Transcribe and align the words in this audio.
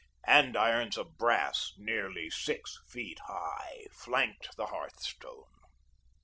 Andirons 0.27 0.97
of 0.97 1.15
brass, 1.15 1.73
nearly 1.77 2.31
six 2.31 2.75
feet 2.89 3.19
high, 3.27 3.85
flanked 3.91 4.57
the 4.57 4.65
hearthstone. 4.65 5.45